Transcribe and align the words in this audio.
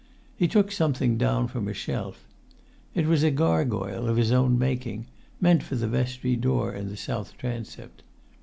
He 0.35 0.47
took 0.47 0.71
something 0.71 1.15
down 1.19 1.47
from 1.47 1.67
a 1.67 1.75
shelf. 1.75 2.25
It 2.95 3.05
was 3.05 3.21
a 3.21 3.29
gargoyle 3.29 4.07
of 4.07 4.17
his 4.17 4.31
own 4.31 4.57
making, 4.57 5.05
meant 5.39 5.61
for 5.61 5.75
the 5.75 5.87
vestry 5.87 6.35
door 6.35 6.73
in 6.73 6.89
the 6.89 6.97
south 6.97 7.37
transept. 7.37 8.01